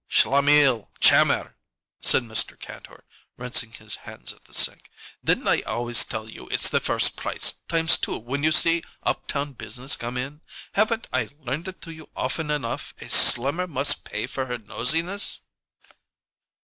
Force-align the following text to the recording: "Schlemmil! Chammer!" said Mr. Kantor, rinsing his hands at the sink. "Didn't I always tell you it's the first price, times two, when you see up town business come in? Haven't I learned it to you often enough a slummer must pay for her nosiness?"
"Schlemmil! 0.09 0.89
Chammer!" 0.99 1.53
said 2.01 2.23
Mr. 2.23 2.59
Kantor, 2.59 3.03
rinsing 3.37 3.73
his 3.73 3.97
hands 3.97 4.33
at 4.33 4.45
the 4.45 4.53
sink. 4.55 4.89
"Didn't 5.23 5.47
I 5.47 5.61
always 5.61 6.03
tell 6.03 6.27
you 6.27 6.47
it's 6.47 6.69
the 6.69 6.79
first 6.79 7.15
price, 7.15 7.59
times 7.67 7.99
two, 7.99 8.17
when 8.17 8.41
you 8.41 8.51
see 8.51 8.81
up 9.03 9.27
town 9.27 9.53
business 9.53 9.95
come 9.95 10.17
in? 10.17 10.41
Haven't 10.71 11.07
I 11.13 11.29
learned 11.37 11.67
it 11.67 11.81
to 11.81 11.93
you 11.93 12.09
often 12.15 12.49
enough 12.49 12.95
a 12.99 13.09
slummer 13.11 13.67
must 13.67 14.03
pay 14.03 14.25
for 14.25 14.47
her 14.47 14.57
nosiness?" 14.57 15.41